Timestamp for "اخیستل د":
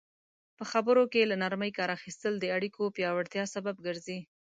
1.97-2.45